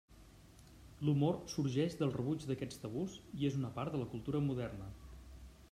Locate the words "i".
3.43-3.47